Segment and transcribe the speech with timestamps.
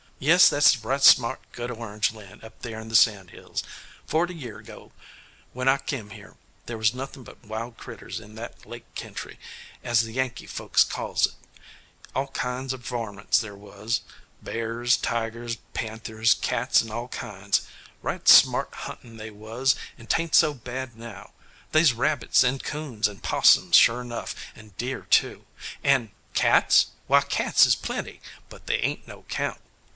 [0.17, 3.63] "Yes, that's right smart good orange land up there in the sandhills.
[4.05, 4.91] Forty year ago,
[5.53, 9.39] when I kim yere, they was nothin' but wild critters in that lake kentry,
[9.83, 11.33] as the Yankee folks calls it:
[12.15, 14.01] all kind o' varmints they was
[14.43, 17.61] bears, tigers, panthers, cats and all kinds.
[18.03, 21.31] Right smart huntin' they was, and 'tain't so bad now.
[21.71, 25.45] They's rabbits and 'coons and 'possums, sure enough, and deer too;
[25.83, 26.87] and Cats?
[27.07, 29.61] Why, cats is plenty, but they ain't no 'count.